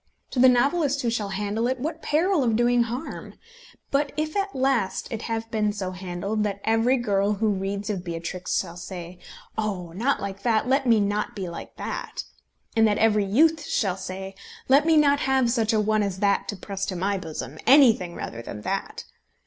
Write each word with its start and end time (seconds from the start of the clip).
To 0.31 0.39
the 0.39 0.49
novelist 0.49 1.03
who 1.03 1.11
shall 1.11 1.29
handle 1.29 1.67
it, 1.67 1.79
what 1.79 2.01
peril 2.01 2.43
of 2.43 2.55
doing 2.55 2.81
harm! 2.85 3.35
But 3.91 4.11
if 4.17 4.35
at 4.35 4.55
last 4.55 5.07
it 5.11 5.21
have 5.21 5.51
been 5.51 5.71
so 5.71 5.91
handled 5.91 6.41
that 6.41 6.59
every 6.63 6.97
girl 6.97 7.33
who 7.33 7.49
reads 7.49 7.87
of 7.91 8.03
Beatrix 8.03 8.57
shall 8.59 8.77
say: 8.77 9.19
"Oh! 9.59 9.91
not 9.91 10.19
like 10.19 10.41
that; 10.41 10.67
let 10.67 10.87
me 10.87 10.99
not 10.99 11.35
be 11.35 11.47
like 11.49 11.75
that!" 11.77 12.23
and 12.75 12.87
that 12.87 12.97
every 12.97 13.25
youth 13.25 13.63
shall 13.63 13.95
say: 13.95 14.33
"Let 14.67 14.87
me 14.87 14.97
not 14.97 15.19
have 15.19 15.51
such 15.51 15.71
a 15.71 15.79
one 15.79 16.01
as 16.01 16.17
that 16.17 16.47
to 16.47 16.55
press 16.55 16.91
my 16.91 17.19
bosom, 17.19 17.59
anything 17.67 18.15
rather 18.15 18.41
than 18.41 18.61
that!" 18.61 19.03